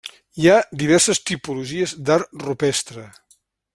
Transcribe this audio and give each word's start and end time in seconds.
Hi 0.43 0.47
ha 0.51 0.55
diverses 0.83 1.21
tipologies 1.31 1.93
d'art 2.09 2.33
rupestre. 2.47 3.05